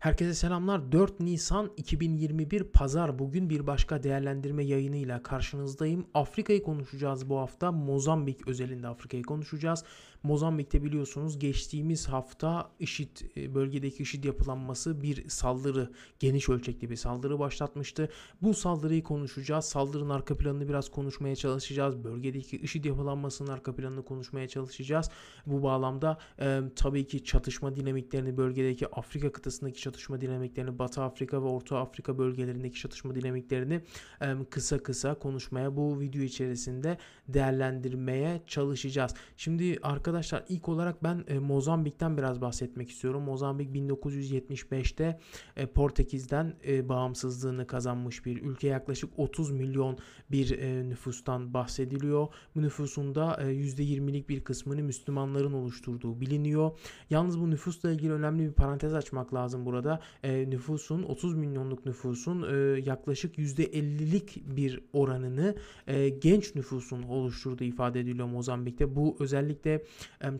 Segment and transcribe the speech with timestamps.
[0.00, 0.92] Herkese selamlar.
[0.92, 3.18] 4 Nisan 2021 Pazar.
[3.18, 6.06] Bugün bir başka değerlendirme yayınıyla karşınızdayım.
[6.14, 7.72] Afrika'yı konuşacağız bu hafta.
[7.72, 9.84] Mozambik özelinde Afrika'yı konuşacağız.
[10.22, 17.38] Mozambik'te biliyorsunuz geçtiğimiz hafta IŞİD e, bölgedeki IŞİD yapılanması bir saldırı, geniş ölçekli bir saldırı
[17.38, 18.08] başlatmıştı.
[18.42, 19.64] Bu saldırıyı konuşacağız.
[19.64, 22.04] Saldırının arka planını biraz konuşmaya çalışacağız.
[22.04, 25.10] Bölgedeki IŞİD yapılanmasının arka planını konuşmaya çalışacağız.
[25.46, 31.46] Bu bağlamda e, tabii ki çatışma dinamiklerini bölgedeki Afrika kıtasındaki çatışma dinamiklerini, Batı Afrika ve
[31.46, 33.80] Orta Afrika bölgelerindeki çatışma dinamiklerini
[34.20, 36.98] e, kısa kısa konuşmaya bu video içerisinde
[37.28, 39.14] değerlendirmeye çalışacağız.
[39.36, 43.22] Şimdi arka arkadaşlar ilk olarak ben e, Mozambik'ten biraz bahsetmek istiyorum.
[43.22, 45.20] Mozambik 1975'te
[45.56, 48.68] e, Portekiz'den e, bağımsızlığını kazanmış bir ülke.
[48.68, 49.98] Yaklaşık 30 milyon
[50.30, 52.28] bir e, nüfustan bahsediliyor.
[52.56, 56.70] Bu nüfusun da e, %20'lik bir kısmını Müslümanların oluşturduğu biliniyor.
[57.10, 60.00] Yalnız bu nüfusla ilgili önemli bir parantez açmak lazım burada.
[60.22, 65.54] E, nüfusun 30 milyonluk nüfusun e, yaklaşık %50'lik bir oranını
[65.86, 68.96] e, genç nüfusun oluşturduğu ifade ediliyor Mozambik'te.
[68.96, 69.82] Bu özellikle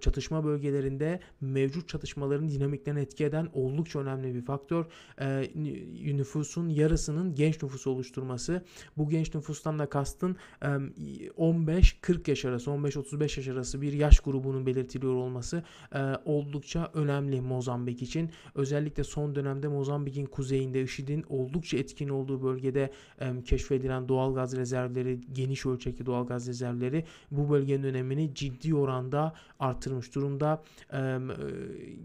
[0.01, 4.85] çatışma bölgelerinde mevcut çatışmaların dinamiklerine etki eden oldukça önemli bir faktör.
[6.05, 8.65] Nüfusun yarısının genç nüfusu oluşturması.
[8.97, 15.15] Bu genç nüfustan da kastın 15-40 yaş arası, 15-35 yaş arası bir yaş grubunun belirtiliyor
[15.15, 15.63] olması
[16.25, 18.31] oldukça önemli Mozambik için.
[18.55, 22.93] Özellikle son dönemde Mozambik'in kuzeyinde IŞİD'in oldukça etkin olduğu bölgede
[23.45, 30.15] keşfedilen doğal gaz rezervleri, geniş ölçekli doğal gaz rezervleri bu bölgenin önemini ciddi oranda artırmış
[30.15, 30.63] durumda.
[30.93, 31.19] E,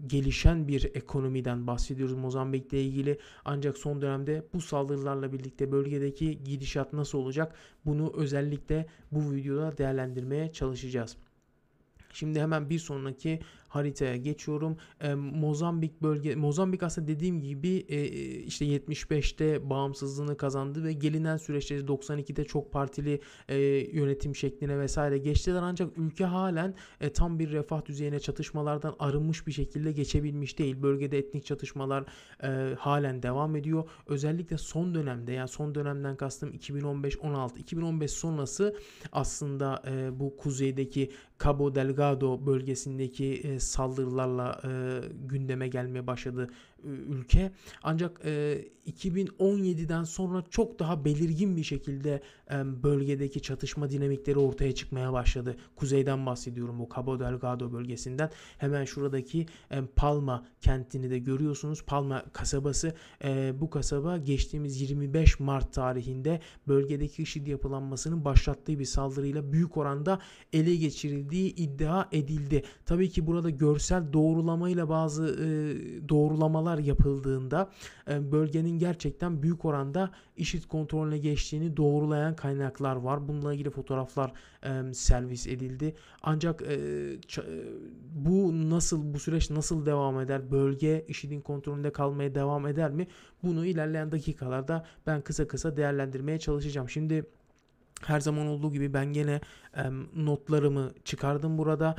[0.06, 3.18] gelişen bir ekonomiden bahsediyoruz Mozambik'le ilgili.
[3.44, 7.54] Ancak son dönemde bu saldırılarla birlikte bölgedeki gidişat nasıl olacak?
[7.86, 11.16] Bunu özellikle bu videoda değerlendirmeye çalışacağız.
[12.12, 13.40] Şimdi hemen bir sonraki
[13.76, 14.76] haritaya geçiyorum.
[15.00, 18.04] E, Mozambik bölge Mozambik aslında dediğim gibi e,
[18.38, 23.56] işte 75'te bağımsızlığını kazandı ve gelinen süreçte 92'de çok partili e,
[23.92, 29.52] yönetim şekline vesaire geçtiler ancak ülke halen e, tam bir refah düzeyine çatışmalardan arınmış bir
[29.52, 30.82] şekilde geçebilmiş değil.
[30.82, 32.04] Bölgede etnik çatışmalar
[32.42, 33.88] e, halen devam ediyor.
[34.06, 38.76] Özellikle son dönemde yani son dönemden kastım 2015-16 2015 sonrası
[39.12, 41.10] aslında e, bu kuzeydeki
[41.44, 44.70] Cabo Delgado bölgesindeki e, saldırılarla e,
[45.28, 46.50] gündeme gelmeye başladı
[46.84, 47.52] ülke.
[47.82, 55.12] Ancak e, 2017'den sonra çok daha belirgin bir şekilde e, bölgedeki çatışma dinamikleri ortaya çıkmaya
[55.12, 55.56] başladı.
[55.76, 58.30] Kuzeyden bahsediyorum bu Cabo Delgado bölgesinden.
[58.58, 61.82] Hemen şuradaki e, Palma kentini de görüyorsunuz.
[61.82, 62.94] Palma kasabası.
[63.24, 70.18] E, bu kasaba geçtiğimiz 25 Mart tarihinde bölgedeki IŞİD yapılanmasının başlattığı bir saldırıyla büyük oranda
[70.52, 72.62] ele geçirildiği iddia edildi.
[72.84, 75.48] Tabii ki burada görsel doğrulamayla bazı e,
[76.08, 77.70] doğrulamalar çalışmalar yapıldığında
[78.08, 83.28] e, bölgenin gerçekten büyük oranda IŞİD kontrolüne geçtiğini doğrulayan kaynaklar var.
[83.28, 84.32] Bununla ilgili fotoğraflar
[84.64, 85.94] e, servis edildi.
[86.22, 86.78] Ancak e,
[88.14, 90.50] bu nasıl bu süreç nasıl devam eder?
[90.50, 93.06] Bölge IŞİD'in kontrolünde kalmaya devam eder mi?
[93.42, 96.88] Bunu ilerleyen dakikalarda ben kısa kısa değerlendirmeye çalışacağım.
[96.88, 97.24] Şimdi
[98.02, 99.40] her zaman olduğu gibi ben gene
[100.16, 101.96] notlarımı çıkardım burada.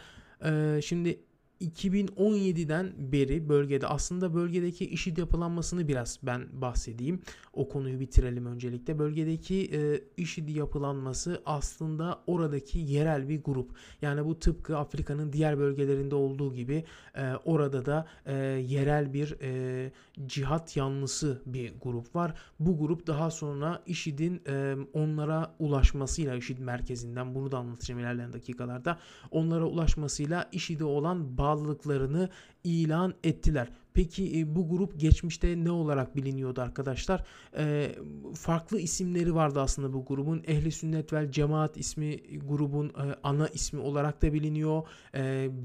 [0.81, 1.19] Şimdi
[1.61, 7.21] 2017'den beri bölgede aslında bölgedeki IŞİD yapılanmasını biraz ben bahsedeyim.
[7.53, 8.99] O konuyu bitirelim öncelikle.
[8.99, 13.71] Bölgedeki e, IŞİD yapılanması aslında oradaki yerel bir grup.
[14.01, 16.83] Yani bu tıpkı Afrika'nın diğer bölgelerinde olduğu gibi
[17.15, 18.35] e, orada da e,
[18.67, 19.91] yerel bir e,
[20.25, 22.33] cihat yanlısı bir grup var.
[22.59, 28.99] Bu grup daha sonra IŞİD'in e, onlara ulaşmasıyla IŞİD merkezinden bunu da anlatacağım ilerleyen dakikalarda
[29.31, 32.29] onlara ulaşmasıyla IŞİD'e olan bağlılıklarını
[32.63, 33.67] ilan ettiler.
[33.97, 37.23] Peki e, bu grup geçmişte ne olarak biliniyordu arkadaşlar?
[37.57, 37.95] E,
[38.33, 40.43] farklı isimleri vardı aslında bu grubun.
[40.47, 44.83] Ehli Sünnet vel Cemaat ismi grubun e, ana ismi olarak da biliniyor.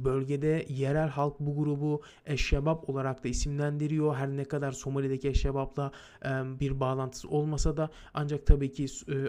[0.04, 4.14] Bölgede yerel halk bu grubu Eşşebab olarak da isimlendiriyor.
[4.14, 5.92] Her ne kadar Somali'deki Eşşebab'la
[6.24, 6.28] e,
[6.60, 8.86] bir bağlantısı olmasa da ancak tabii ki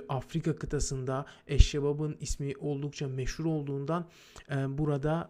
[0.09, 4.06] Afrika kıtasında Eşşebab'ın ismi oldukça meşhur olduğundan
[4.67, 5.29] burada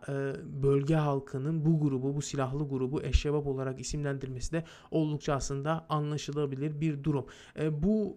[0.63, 6.81] bölge halkının bu grubu, bu silahlı grubu Eşşebab olarak olarak isimlendirmesi de oldukça aslında anlaşılabilir
[6.81, 7.25] bir durum.
[7.59, 8.15] E, bu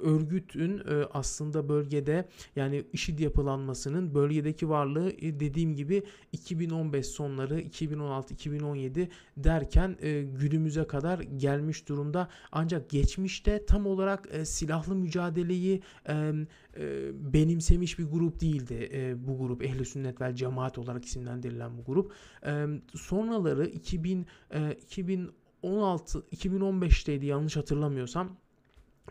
[0.00, 9.08] örgütün e, aslında bölgede yani IŞİD yapılanmasının bölgedeki varlığı e, dediğim gibi 2015 sonları 2016-2017
[9.36, 12.28] derken e, günümüze kadar gelmiş durumda.
[12.52, 16.32] Ancak geçmişte tam olarak e, silahlı mücadeleyi e,
[17.12, 18.90] benimsemiş bir grup değildi.
[18.92, 22.12] E, bu grup Ehli Sünnet vel Cemaat olarak isimlendirilen bu grup.
[22.46, 24.26] E, sonraları 2000
[24.82, 25.30] 2000
[25.62, 28.36] 2016 2015'teydi yanlış hatırlamıyorsam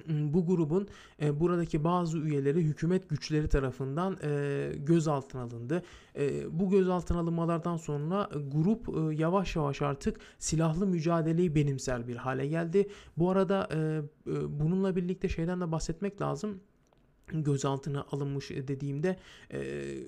[0.07, 0.87] bu grubun
[1.21, 5.83] e, buradaki bazı üyeleri hükümet güçleri tarafından e, gözaltına alındı.
[6.15, 12.47] E, bu gözaltına alınmalardan sonra grup e, yavaş yavaş artık silahlı mücadeleyi benimser bir hale
[12.47, 12.89] geldi.
[13.17, 16.59] Bu arada e, e, bununla birlikte şeyden de bahsetmek lazım
[17.33, 19.17] gözaltına alınmış dediğimde
[19.53, 19.59] e,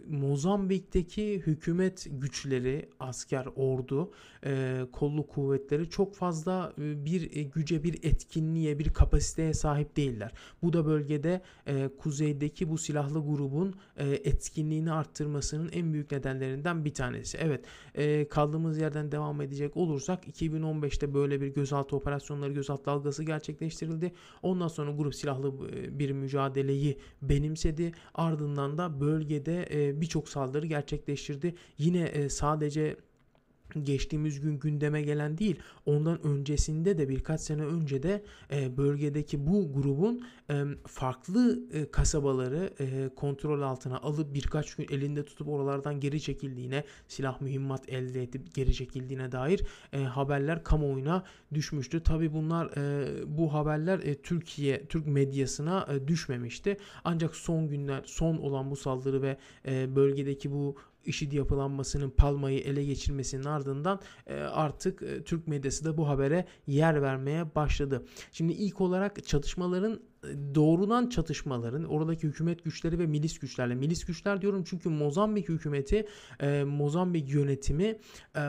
[0.10, 4.12] Mozambik'teki hükümet güçleri, asker, ordu,
[4.46, 10.32] e, kolluk kuvvetleri çok fazla e, bir e, güce, bir etkinliğe, bir kapasiteye sahip değiller.
[10.62, 16.94] Bu da bölgede e, kuzeydeki bu silahlı grubun e, etkinliğini arttırmasının en büyük nedenlerinden bir
[16.94, 17.38] tanesi.
[17.42, 17.66] Evet,
[17.96, 24.14] e, kaldığımız yerden devam edecek olursak 2015'te böyle bir gözaltı operasyonları, gözaltı dalgası gerçekleştirildi.
[24.42, 27.92] Ondan sonra grup silahlı e, bir mücadeleyi benimsedi.
[28.14, 29.68] Ardından da bölgede
[30.02, 31.56] birçok saldırı gerçekleştirdi.
[31.78, 32.98] Yine sadece
[33.82, 39.74] geçtiğimiz gün gündeme gelen değil ondan öncesinde de birkaç sene önce de e, bölgedeki bu
[39.74, 46.22] grubun e, farklı e, kasabaları e, kontrol altına alıp birkaç gün elinde tutup oralardan geri
[46.22, 49.62] çekildiğine silah mühimmat elde edip geri çekildiğine dair
[49.94, 51.24] e, haberler kamuoyuna
[51.54, 52.04] düşmüştü.
[52.04, 56.78] Tabi bunlar e, bu haberler e, Türkiye Türk medyasına e, düşmemişti.
[57.04, 59.38] Ancak son günler son olan bu saldırı ve
[59.68, 60.76] e, bölgedeki bu
[61.06, 67.02] IŞİD yapılanmasının Palma'yı ele geçirmesinin ardından e, artık e, Türk medyası da bu habere yer
[67.02, 68.06] vermeye başladı.
[68.32, 74.42] Şimdi ilk olarak çatışmaların e, doğrudan çatışmaların oradaki hükümet güçleri ve milis güçlerle milis güçler
[74.42, 76.08] diyorum çünkü Mozambik hükümeti
[76.40, 78.00] e, Mozambik yönetimi
[78.36, 78.40] e,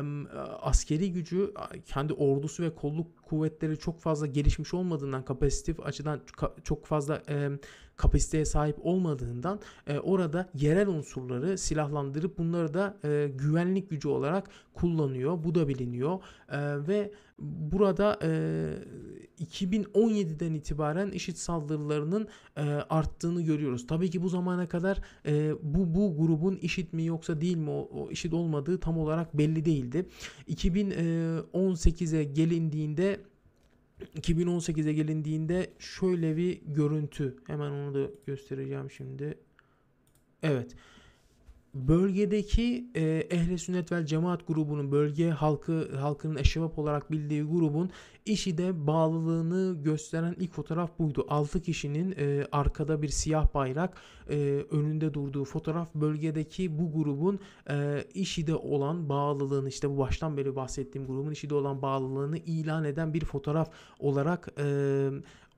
[0.60, 1.54] askeri gücü
[1.86, 6.20] kendi ordusu ve kolluk kuvvetleri çok fazla gelişmiş olmadığından kapasitif açıdan
[6.64, 7.50] çok fazla e,
[7.96, 15.44] kapasiteye sahip olmadığından e, orada yerel unsurları silahlandırıp bunları da e, güvenlik gücü olarak kullanıyor.
[15.44, 16.19] Bu da biliniyor
[16.49, 18.31] e, ve burada e,
[19.41, 23.87] 2017'den itibaren IŞİD saldırılarının e, arttığını görüyoruz.
[23.87, 27.88] Tabii ki bu zamana kadar e, bu bu grubun IŞİD mi yoksa değil mi o,
[27.93, 30.08] o IŞİD olmadığı tam olarak belli değildi.
[30.49, 33.20] 2018'e gelindiğinde
[34.00, 37.37] 2018'e gelindiğinde şöyle bir görüntü.
[37.46, 39.38] Hemen onu da göstereceğim şimdi.
[40.43, 40.76] Evet
[41.74, 47.90] bölgedeki e, Ehli Sünnet vel Cemaat grubunun bölge halkı halkının eşevap olarak bildiği grubun
[48.26, 51.26] IŞİD'e bağlılığını gösteren ilk fotoğraf buydu.
[51.28, 53.96] 6 kişinin e, arkada bir siyah bayrak
[54.30, 54.36] e,
[54.70, 57.40] önünde durduğu fotoğraf bölgedeki bu grubun
[57.70, 63.14] e, IŞİD'e olan bağlılığını işte bu baştan beri bahsettiğim grubun IŞİD'e olan bağlılığını ilan eden
[63.14, 64.64] bir fotoğraf olarak e,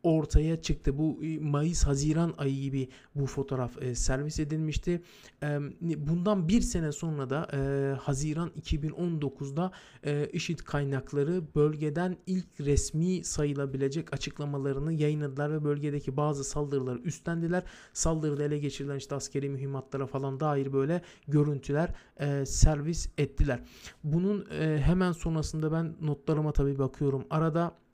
[0.07, 0.99] ortaya çıktı.
[0.99, 5.03] Bu e, Mayıs-Haziran ayı gibi bu fotoğraf e, servis edilmişti.
[5.43, 7.59] E, bundan bir sene sonra da e,
[8.01, 9.73] Haziran 2019'da
[10.05, 17.63] e, IŞİD kaynakları bölgeden ilk resmi sayılabilecek açıklamalarını yayınladılar ve bölgedeki bazı saldırıları üstlendiler.
[17.93, 23.61] Saldırıda ele geçirilen işte askeri mühimmatlara falan dair böyle görüntüler e, servis ettiler.
[24.05, 27.25] Bunun e, hemen sonrasında ben notlarıma tabii bakıyorum.
[27.31, 27.86] Arada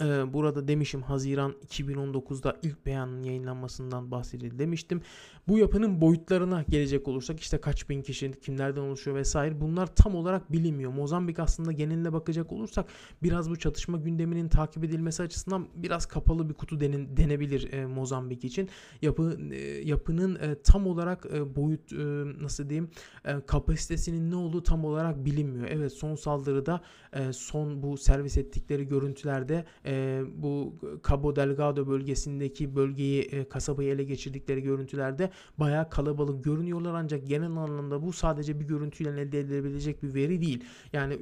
[0.00, 5.02] ee, burada demişim Haziran 2019'da ilk beyanın yayınlanmasından bahsedildi demiştim.
[5.48, 10.52] Bu yapının boyutlarına gelecek olursak işte kaç bin kişi kimlerden oluşuyor vesaire bunlar tam olarak
[10.52, 10.92] bilinmiyor.
[10.92, 12.86] Mozambik aslında geneline bakacak olursak
[13.22, 18.44] biraz bu çatışma gündeminin takip edilmesi açısından biraz kapalı bir kutu denin, denebilir e, Mozambik
[18.44, 18.68] için.
[19.02, 21.96] Yapı e, yapının e, tam olarak e, boyut e,
[22.42, 22.90] nasıl diyeyim
[23.24, 25.68] e, kapasitesinin ne olduğu tam olarak bilinmiyor.
[25.70, 26.80] Evet son saldırıda
[27.12, 30.74] e, son bu servis ettikleri görüntülerde e, bu
[31.08, 38.02] Cabo Delgado bölgesindeki bölgeyi e, kasabayı ele geçirdikleri görüntülerde bayağı kalabalık görünüyorlar ancak genel anlamda
[38.02, 40.64] bu sadece bir görüntüyle elde edilebilecek bir veri değil.
[40.92, 41.18] Yani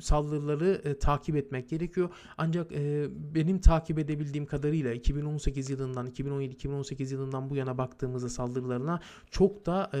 [0.00, 2.08] saldırıları e, takip etmek gerekiyor.
[2.38, 9.66] Ancak e, benim takip edebildiğim kadarıyla 2018 yılından 2017-2018 yılından bu yana baktığımızda saldırılarına çok
[9.66, 10.00] da e,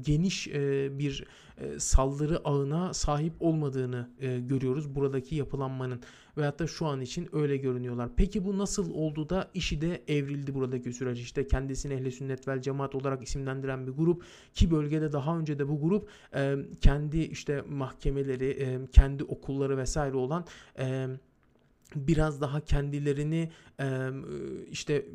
[0.00, 1.24] geniş e, bir
[1.58, 6.00] e, saldırı ağına sahip olmadığını e, görüyoruz buradaki yapılanmanın
[6.38, 8.08] veyahut da şu an için öyle görünüyorlar.
[8.16, 11.18] Peki bu nasıl oldu da işi de evrildi buradaki süreç?
[11.18, 14.22] İşte kendisini ehli sünnet vel cemaat olarak isimlendiren bir grup
[14.54, 20.16] ki bölgede daha önce de bu grup e, kendi işte mahkemeleri, e, kendi okulları vesaire
[20.16, 20.44] olan
[20.78, 21.06] e,
[21.96, 23.50] biraz daha kendilerini
[24.70, 25.06] işte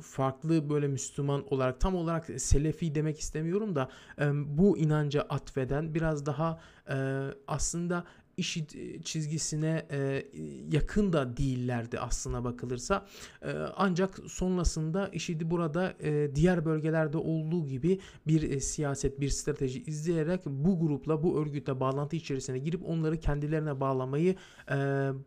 [0.00, 3.90] farklı böyle Müslüman olarak tam olarak Selefi demek istemiyorum da
[4.34, 6.60] bu inanca atfeden biraz daha
[7.46, 8.04] aslında
[8.36, 8.70] IŞİD
[9.04, 10.24] çizgisine e,
[10.72, 13.06] yakın da değillerdi aslına bakılırsa.
[13.42, 19.82] E, ancak sonrasında IŞİD'i burada e, diğer bölgelerde olduğu gibi bir e, siyaset, bir strateji
[19.82, 24.36] izleyerek bu grupla, bu örgütle bağlantı içerisine girip onları kendilerine bağlamayı
[24.70, 24.74] e,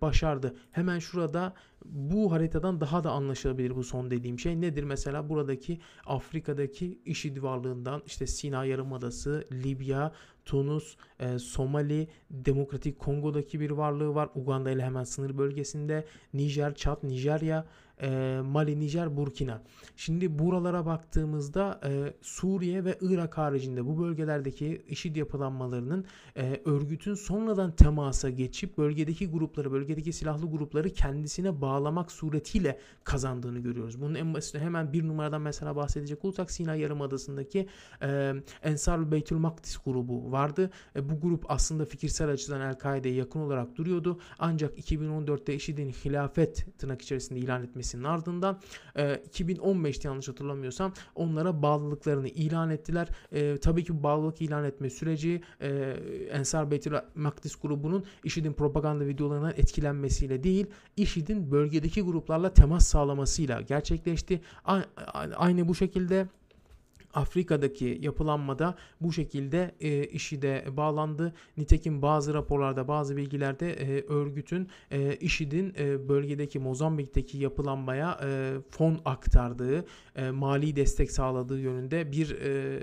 [0.02, 0.56] başardı.
[0.72, 1.54] Hemen şurada
[1.86, 4.62] bu haritadan daha da anlaşılabilir bu son dediğim şey.
[4.62, 10.12] Nedir mesela buradaki Afrika'daki IŞİD varlığından işte Sina Yarımadası, Libya,
[10.48, 14.30] Tunus, e, Somali, Demokratik Kongo'daki bir varlığı var.
[14.36, 16.06] Uganda ile hemen sınır bölgesinde.
[16.34, 17.66] Nijer, Çad, Nijerya,
[18.02, 19.62] e, Mali, Nijer, Burkina.
[19.96, 26.06] Şimdi buralara baktığımızda e, Suriye ve Irak haricinde bu bölgelerdeki IŞİD yapılanmalarının
[26.38, 34.02] e, örgütün sonradan temasa geçip bölgedeki grupları, bölgedeki silahlı grupları kendisine bağlamak suretiyle kazandığını görüyoruz.
[34.02, 37.68] Bunun en basiti hemen bir numaradan mesela bahsedecek olursak Sina Yarımadası'ndaki
[38.02, 40.72] e, Ensar Beytül Makdis grubu vardı.
[40.96, 44.20] E, bu grup aslında fikirsel açıdan El-Kaide'ye yakın olarak duruyordu.
[44.40, 48.60] Ancak 2014'te IŞİD'in hilafet tırnak içerisinde ilan etmesinin ardından
[48.96, 53.08] e, 2015'te yanlış hatırlamıyorsam onlara bağlılıklarını ilan ettiler.
[53.32, 55.70] E, tabii ki bağlılık ilan etme süreci e,
[56.32, 60.68] Ensar Beytül Makdis grubunun IŞİD'in propaganda videolarından etkilenmesiyle değil,
[60.98, 64.42] IŞİD'in bölgedeki gruplarla temas sağlamasıyla gerçekleşti.
[65.38, 66.28] Aynı bu şekilde
[67.18, 71.34] Afrika'daki yapılanmada bu şekilde e, işi de bağlandı.
[71.58, 79.00] Nitekim bazı raporlarda, bazı bilgilerde e, örgütün e, IŞİD'in e, bölgedeki Mozambik'teki yapılanmaya e, fon
[79.06, 82.80] aktardığı, e, mali destek sağladığı yönünde bir e,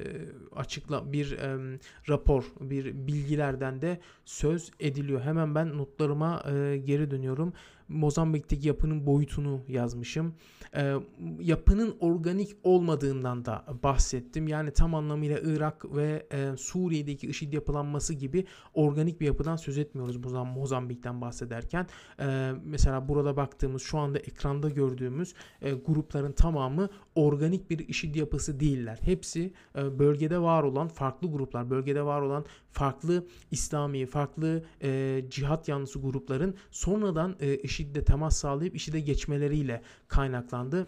[0.57, 5.21] açıkla bir e, rapor, bir bilgilerden de söz ediliyor.
[5.21, 7.53] Hemen ben notlarıma e, geri dönüyorum.
[7.89, 10.35] Mozambik'teki yapının boyutunu yazmışım.
[10.77, 10.95] E,
[11.41, 14.49] yapının organik olmadığından da bahsettim.
[14.49, 20.17] Yani tam anlamıyla Irak ve e, Suriye'deki IŞİD yapılanması gibi organik bir yapıdan söz etmiyoruz
[20.45, 21.87] Mozambik'ten bahsederken.
[22.21, 28.61] E, mesela burada baktığımız şu anda ekranda gördüğümüz e, grupların tamamı organik bir IŞİD yapısı
[28.61, 28.99] değiller.
[29.01, 35.69] Hepsi e, bölgede var olan farklı gruplar, bölgede var olan farklı İslami, farklı e, cihat
[35.69, 40.87] yanlısı grupların sonradan e, IŞİD'le temas sağlayıp IŞİD'e geçmeleriyle kaynaklandı.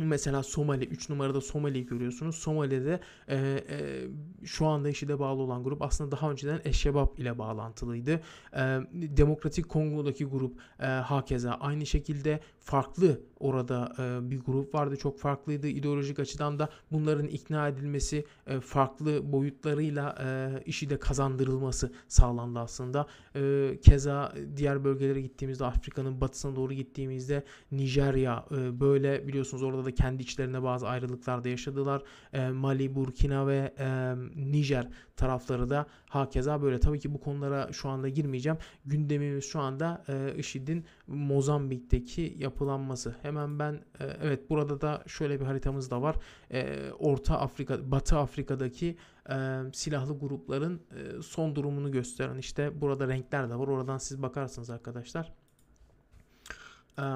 [0.00, 2.36] Mesela Somali 3 numarada Somali'yi görüyorsunuz.
[2.36, 4.06] Somali'de e, e,
[4.44, 8.20] şu anda IŞİD'e bağlı olan grup aslında daha önceden Eşşebab ile bağlantılıydı.
[8.52, 8.60] E,
[8.92, 14.96] Demokratik Kongo'daki grup e, hakeza aynı şekilde farklı orada e, bir grup vardı.
[14.96, 21.92] Çok farklıydı ideolojik açıdan da bunların ikna edilmesi e, farklı boyutlarıyla e, işi de kazandırılması
[22.08, 23.06] sağlandı aslında.
[23.36, 29.94] E, keza diğer bölgelere gittiğimizde Afrika'nın batısına doğru gittiğimizde Nijerya e, böyle biliyorsunuz orada da
[29.94, 32.02] kendi içlerinde bazı ayrılıklar da yaşadılar.
[32.32, 36.80] E, Mali, Burkina ve e, Nijer tarafları da hakeza böyle.
[36.80, 38.58] Tabii ki bu konulara şu anda girmeyeceğim.
[38.84, 43.16] Gündemimiz şu anda e, IŞİD'in Mozambik'teki yapılanması.
[43.22, 46.16] Hemen ben e, evet burada da şöyle bir haritamız da var.
[46.52, 48.96] E, Orta Afrika, Batı Afrika'daki
[49.30, 50.82] e, silahlı grupların
[51.22, 53.68] son durumunu gösteren işte burada renkler de var.
[53.68, 55.32] Oradan siz bakarsınız arkadaşlar.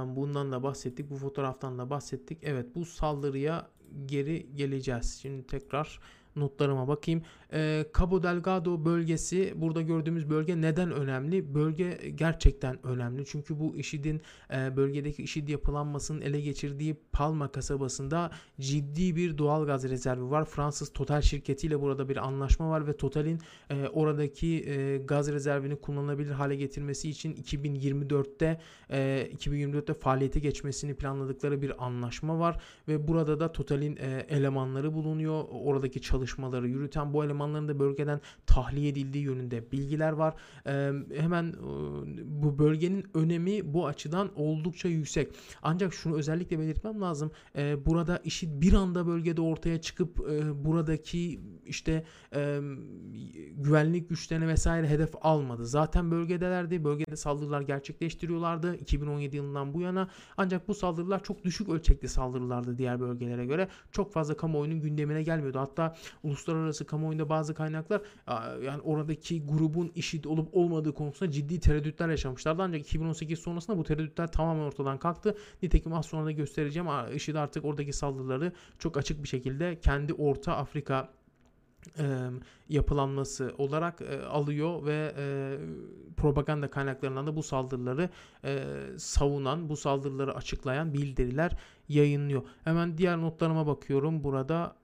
[0.06, 1.11] Bundan da bahsettik.
[1.11, 2.38] Bu fotoğraftan da bahsettik.
[2.42, 3.68] Evet bu saldırıya
[4.06, 5.18] geri geleceğiz.
[5.22, 6.00] Şimdi tekrar
[6.36, 7.22] notlarıma bakayım.
[7.52, 11.54] E, Cabo Delgado bölgesi burada gördüğümüz bölge neden önemli?
[11.54, 13.24] Bölge gerçekten önemli.
[13.26, 14.22] Çünkü bu IŞİD'in
[14.54, 20.44] e, bölgedeki IŞİD yapılanmasının ele geçirdiği Palma kasabasında ciddi bir doğal gaz rezervi var.
[20.44, 23.38] Fransız Total şirketiyle burada bir anlaşma var ve Total'in
[23.70, 28.60] e, oradaki e, gaz rezervini kullanılabilir hale getirmesi için 2024'te
[28.90, 35.44] e, 2024'te faaliyete geçmesini planladıkları bir anlaşma var ve burada da Total'in e, elemanları bulunuyor.
[35.50, 40.35] Oradaki çalışmaları yürüten bu eleman elemanların da bölgeden tahliye edildiği yönünde bilgiler var.
[40.67, 41.55] E, hemen e,
[42.43, 45.29] bu bölgenin önemi bu açıdan oldukça yüksek.
[45.62, 47.31] Ancak şunu özellikle belirtmem lazım.
[47.57, 52.04] E, burada işi bir anda bölgede ortaya çıkıp e, buradaki işte
[52.35, 52.61] e,
[53.57, 55.66] güvenlik güçlerine vesaire hedef almadı.
[55.66, 56.85] Zaten bölgedelerdi.
[56.85, 60.09] Bölgede saldırılar gerçekleştiriyorlardı 2017 yılından bu yana.
[60.37, 63.69] Ancak bu saldırılar çok düşük ölçekli saldırılardı diğer bölgelere göre.
[63.92, 65.59] Çok fazla kamuoyunun gündemine gelmiyordu.
[65.59, 68.02] Hatta uluslararası kamuoyunda bazı kaynaklar
[68.64, 72.62] yani oradaki grubun işit olup olmadığı konusunda ciddi tereddütler yaşamışlardı.
[72.62, 75.37] Ancak 2018 sonrasında bu tereddütler tamamen ortadan kalktı.
[75.62, 76.88] Nitekim az sonra da göstereceğim.
[77.14, 81.09] IŞİD artık oradaki saldırıları çok açık bir şekilde kendi Orta Afrika
[81.98, 82.04] e,
[82.68, 85.24] yapılanması olarak e, alıyor ve e,
[86.16, 88.10] propaganda kaynaklarından da bu saldırıları
[88.44, 88.64] e,
[88.98, 91.56] savunan, bu saldırıları açıklayan bildiriler
[91.88, 92.42] yayınlıyor.
[92.64, 94.24] Hemen diğer notlarıma bakıyorum.
[94.24, 94.76] Burada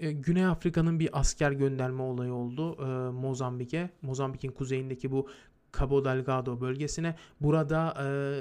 [0.00, 3.90] e, Güney Afrika'nın bir asker gönderme olayı oldu e, Mozambik'e.
[4.02, 5.28] Mozambik'in kuzeyindeki bu
[5.78, 7.14] Cabo Delgado bölgesine.
[7.40, 7.94] Burada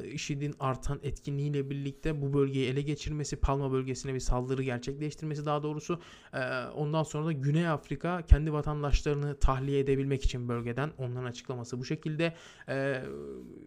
[0.04, 5.63] e, IŞİD'in artan etkinliğiyle birlikte bu bölgeyi ele geçirmesi, Palma bölgesine bir saldırı gerçekleştirmesi daha
[5.63, 6.00] doğrusu.
[6.34, 6.39] E,
[6.75, 12.34] ondan sonra da Güney Afrika kendi vatandaşlarını tahliye edebilmek için bölgeden onların açıklaması bu şekilde.
[12.70, 13.04] E,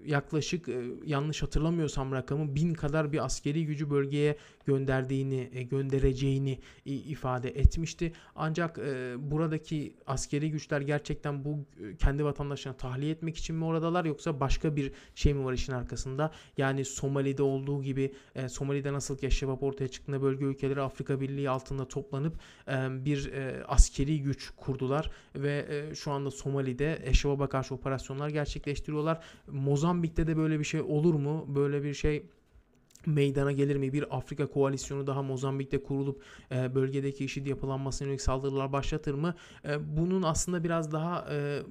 [0.05, 7.49] yaklaşık e, yanlış hatırlamıyorsam rakamı bin kadar bir askeri gücü bölgeye gönderdiğini, e, göndereceğini ifade
[7.49, 8.13] etmişti.
[8.37, 14.05] Ancak e, buradaki askeri güçler gerçekten bu e, kendi vatandaşlarını tahliye etmek için mi oradalar
[14.05, 16.33] yoksa başka bir şey mi var işin arkasında?
[16.57, 21.51] Yani Somali'de olduğu gibi e, Somali'de nasıl ki Eşrefap ortaya çıktığında bölge ülkeleri Afrika Birliği
[21.51, 22.35] altında toplanıp
[22.69, 29.25] e, bir e, askeri güç kurdular ve e, şu anda Somali'de Eşrefap'a karşı operasyonlar gerçekleştiriyorlar.
[29.47, 31.45] Mozambik'te de böyle bir şey olur mu?
[31.49, 32.27] Böyle bir şey
[33.07, 33.93] meydana gelir mi?
[33.93, 39.35] Bir Afrika koalisyonu daha Mozambik'te kurulup e, bölgedeki IŞİD yapılanmasına yönelik saldırılar başlatır mı?
[39.65, 41.63] E, bunun aslında biraz daha e,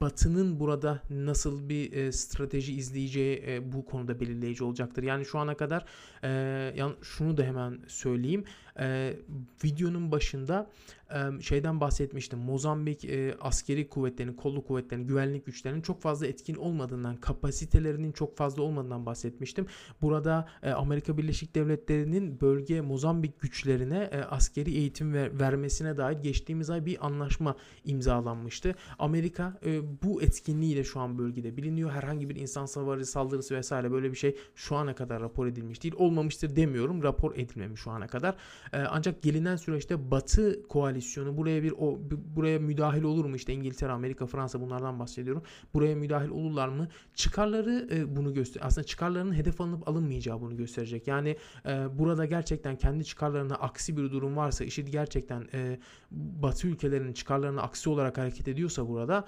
[0.00, 5.02] Batı'nın burada nasıl bir e, strateji izleyeceği e, bu konuda belirleyici olacaktır.
[5.02, 5.84] Yani şu ana kadar
[6.22, 6.28] e,
[6.76, 8.44] yani şunu da hemen söyleyeyim.
[8.78, 9.16] E,
[9.64, 10.70] videonun başında
[11.10, 12.38] e, şeyden bahsetmiştim.
[12.38, 18.62] Mozambik e, askeri kuvvetlerinin, kolluk kuvvetlerinin, güvenlik güçlerinin çok fazla etkin olmadığından, kapasitelerinin çok fazla
[18.62, 19.66] olmadığından bahsetmiştim.
[20.02, 26.70] Burada e, Amerika Birleşik Devletleri'nin bölge Mozambik güçlerine e, askeri eğitim ver, vermesine dair geçtiğimiz
[26.70, 28.74] ay bir anlaşma imzalanmıştı.
[28.98, 31.90] Amerika e, bu etkinliğiyle şu an bölgede biliniyor.
[31.90, 35.94] Herhangi bir insan savarı saldırısı vesaire böyle bir şey şu ana kadar rapor edilmiş değil.
[35.98, 37.02] Olmamıştır demiyorum.
[37.02, 38.36] Rapor edilmemiş şu ana kadar.
[38.72, 41.98] E, ancak gelinen süreçte Batı koalisyonu buraya bir o
[42.36, 43.36] buraya müdahil olur mu?
[43.36, 45.42] İşte İngiltere, Amerika, Fransa bunlardan bahsediyorum.
[45.74, 46.88] Buraya müdahil olurlar mı?
[47.14, 48.62] Çıkarları e, bunu göster.
[48.64, 51.06] Aslında çıkarlarının hedef alınıp alınmayacağı bunu gösterecek.
[51.06, 55.78] Yani e, burada gerçekten kendi çıkarlarına aksi bir durum varsa, işi gerçekten e,
[56.10, 59.24] Batı ülkelerinin çıkarlarına aksi olarak hareket ediyorsa burada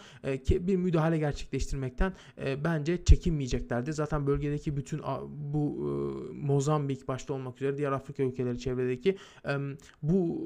[0.51, 2.13] bir müdahale gerçekleştirmekten
[2.65, 3.93] bence çekinmeyeceklerdir.
[3.93, 5.59] Zaten bölgedeki bütün bu
[6.35, 9.17] Mozambik başta olmak üzere diğer Afrika ülkeleri çevredeki
[10.03, 10.39] bu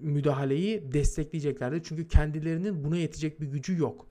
[0.00, 1.82] müdahaleyi destekleyeceklerdir.
[1.84, 4.06] Çünkü kendilerinin buna yetecek bir gücü yok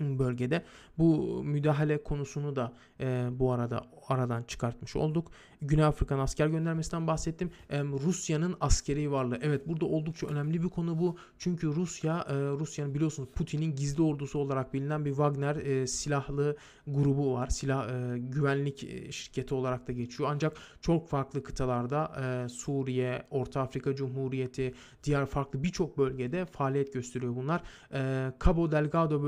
[0.00, 0.64] bölgede.
[0.98, 5.30] Bu müdahale konusunu da e, bu arada aradan çıkartmış olduk.
[5.62, 7.50] Güney Afrika'nın asker göndermesinden bahsettim.
[7.70, 9.38] E, Rusya'nın askeri varlığı.
[9.42, 11.16] Evet burada oldukça önemli bir konu bu.
[11.38, 17.34] Çünkü Rusya, e, Rusya'nın biliyorsunuz Putin'in gizli ordusu olarak bilinen bir Wagner e, silahlı grubu
[17.34, 17.48] var.
[17.48, 20.30] Silah e, güvenlik e, şirketi olarak da geçiyor.
[20.32, 27.36] Ancak çok farklı kıtalarda e, Suriye, Orta Afrika Cumhuriyeti, diğer farklı birçok bölgede faaliyet gösteriyor
[27.36, 27.62] bunlar.
[27.92, 29.22] E, Cabo Delgado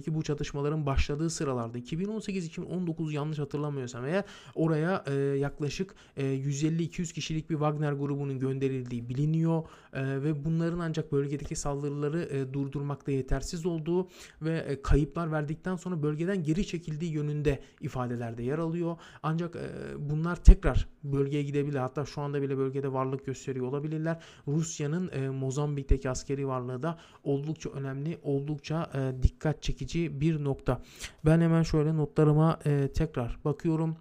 [0.00, 7.50] bölgesindeki bu çatışmaların başladığı sıralarda 2018-2019 yanlış hatırlamıyorsam eğer oraya e, yaklaşık e, 150-200 kişilik
[7.50, 14.08] bir Wagner grubunun gönderildiği biliniyor e, ve bunların ancak bölgedeki saldırıları e, durdurmakta yetersiz olduğu
[14.42, 18.96] ve e, kayıplar verdikten sonra bölgeden geri çekildiği yönünde ifadelerde yer alıyor.
[19.22, 19.60] Ancak e,
[19.98, 21.78] bunlar tekrar bölgeye gidebilir.
[21.78, 24.22] Hatta şu anda bile bölgede varlık gösteriyor olabilirler.
[24.48, 30.82] Rusya'nın e, Mozambik'teki askeri varlığı da oldukça önemli, oldukça e, dikkat çekici bir nokta.
[31.24, 33.96] Ben hemen şöyle notlarıma e, tekrar bakıyorum.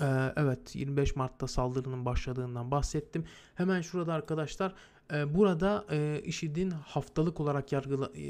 [0.00, 3.24] Ee, evet 25 Mart'ta saldırının başladığından bahsettim.
[3.54, 4.74] Hemen şurada arkadaşlar
[5.12, 8.22] e, burada e, IŞİD'in haftalık olarak yargıla, e,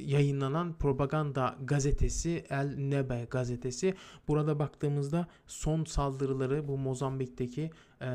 [0.00, 3.94] yayınlanan propaganda gazetesi El Nebe gazetesi.
[4.28, 7.70] Burada baktığımızda son saldırıları bu Mozambik'teki
[8.02, 8.08] e,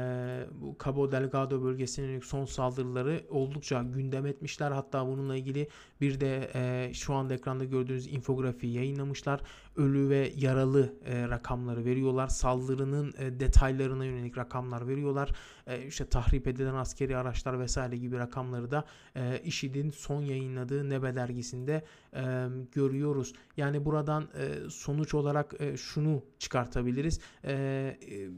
[0.73, 4.71] bu Cabo Delgado bölgesinin son saldırıları oldukça gündem etmişler.
[4.71, 5.67] Hatta bununla ilgili
[6.01, 9.41] bir de e, şu anda ekranda gördüğünüz infografi yayınlamışlar.
[9.75, 12.27] Ölü ve yaralı e, rakamları veriyorlar.
[12.27, 15.29] Saldırının e, detaylarına yönelik rakamlar veriyorlar.
[15.67, 21.15] E, işte tahrip edilen askeri araçlar vesaire gibi rakamları da e, IŞİD'in son yayınladığı Nebe
[21.15, 21.83] dergisinde
[22.13, 23.33] e, görüyoruz.
[23.57, 27.19] Yani buradan e, sonuç olarak e, şunu çıkartabiliriz.
[27.43, 28.29] E, e,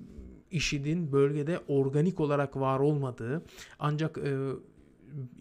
[0.56, 3.44] IŞİD'in bölgede organik olarak var olmadığı
[3.80, 4.52] ancak e,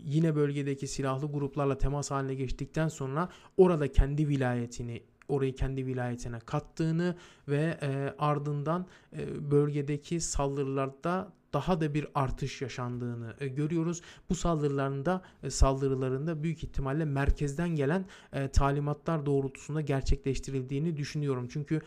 [0.04, 7.16] yine bölgedeki silahlı gruplarla temas haline geçtikten sonra orada kendi vilayetini orayı kendi vilayetine kattığını
[7.48, 14.00] ve e, ardından e, bölgedeki saldırılarda daha da bir artış yaşandığını e, görüyoruz.
[14.30, 21.48] Bu saldırılarında e, saldırılarında büyük ihtimalle merkezden gelen e, talimatlar doğrultusunda gerçekleştirildiğini düşünüyorum.
[21.50, 21.80] Çünkü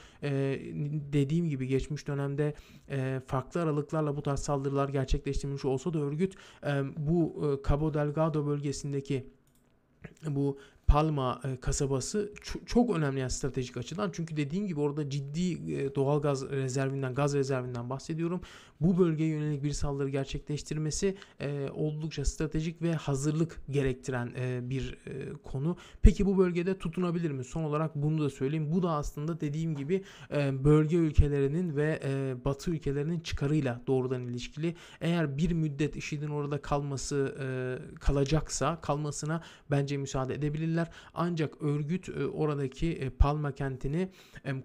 [1.14, 2.54] dediğim gibi geçmiş dönemde
[3.26, 6.36] farklı aralıklarla bu tarz saldırılar gerçekleştirilmiş olsa da örgüt
[6.98, 9.28] bu Cabo Delgado bölgesindeki
[10.28, 12.34] bu Palma e, kasabası
[12.66, 14.10] çok önemli yani stratejik açıdan.
[14.14, 18.42] Çünkü dediğim gibi orada ciddi e, doğal gaz rezervinden, gaz rezervinden bahsediyorum.
[18.82, 24.34] Bu bölgeye yönelik bir saldırı gerçekleştirmesi e, oldukça stratejik ve hazırlık gerektiren
[24.70, 24.98] bir
[25.44, 25.78] konu.
[26.02, 27.44] Peki bu bölgede tutunabilir mi?
[27.44, 28.72] Son olarak bunu da söyleyeyim.
[28.72, 30.04] Bu da aslında dediğim gibi
[30.52, 32.00] bölge ülkelerinin ve
[32.46, 34.76] batı ülkelerinin çıkarıyla doğrudan ilişkili.
[35.02, 37.36] Eğer bir müddet IŞİD'in orada kalması
[38.00, 40.77] kalacaksa kalmasına bence müsaade edebilirler.
[41.14, 44.10] Ancak örgüt e, oradaki e, Palma kentini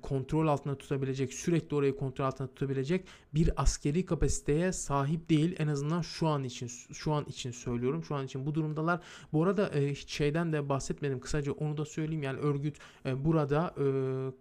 [0.03, 5.57] kontrol altında tutabilecek, sürekli orayı kontrol altında tutabilecek bir askeri kapasiteye sahip değil.
[5.59, 8.05] En azından şu an için şu an için söylüyorum.
[8.05, 9.01] Şu an için bu durumdalar.
[9.33, 11.21] Bu arada e, hiç şeyden de bahsetmedim.
[11.21, 12.23] Kısaca onu da söyleyeyim.
[12.23, 13.75] Yani örgüt burada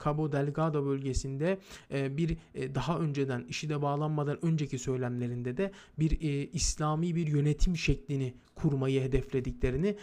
[0.03, 1.59] Cabo Delgado bölgesinde
[1.91, 2.37] bir
[2.75, 6.19] daha önceden IŞİD'e bağlanmadan önceki söylemlerinde de bir
[6.53, 9.97] İslami bir yönetim şeklini kurmayı hedeflediklerini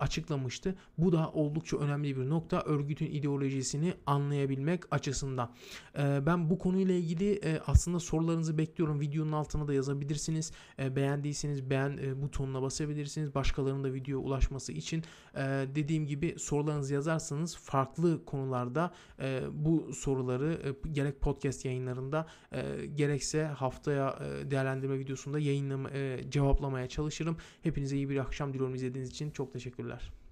[0.00, 0.74] açıklamıştı.
[0.98, 5.50] Bu da oldukça önemli bir nokta örgütün ideolojisini anlayabilmek açısından.
[5.98, 9.00] E, ben bu konuyla ilgili e, aslında sorularınızı bekliyorum.
[9.00, 10.52] Videonun altına da yazabilirsiniz.
[10.78, 13.34] E, beğendiyseniz beğen e, butonuna basabilirsiniz.
[13.34, 15.40] Başkalarının da video ulaşması için e,
[15.74, 22.26] dediğim gibi sorularınızı yazarsanız farklı konularda e, bu soruları gerek podcast yayınlarında
[22.94, 24.18] gerekse haftaya
[24.50, 25.90] değerlendirme videosunda yayınlama,
[26.28, 27.36] cevaplamaya çalışırım.
[27.62, 29.30] Hepinize iyi bir akşam diliyorum izlediğiniz için.
[29.30, 30.23] Çok teşekkürler.